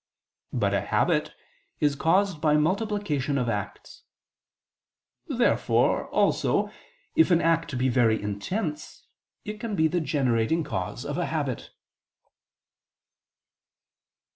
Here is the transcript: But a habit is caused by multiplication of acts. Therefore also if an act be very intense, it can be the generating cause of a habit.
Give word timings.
But 0.51 0.73
a 0.73 0.81
habit 0.81 1.31
is 1.79 1.95
caused 1.95 2.41
by 2.41 2.55
multiplication 2.57 3.37
of 3.37 3.47
acts. 3.47 4.01
Therefore 5.27 6.07
also 6.09 6.71
if 7.15 7.29
an 7.29 7.39
act 7.39 7.77
be 7.77 7.87
very 7.87 8.19
intense, 8.19 9.05
it 9.45 9.59
can 9.59 9.75
be 9.75 9.87
the 9.87 10.01
generating 10.01 10.63
cause 10.63 11.05
of 11.05 11.19
a 11.19 11.27
habit. 11.27 11.69